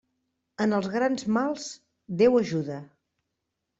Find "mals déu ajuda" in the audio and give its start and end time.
1.37-2.81